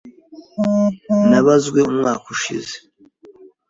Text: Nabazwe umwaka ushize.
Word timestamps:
Nabazwe 1.29 1.79
umwaka 1.91 2.25
ushize. 2.35 2.75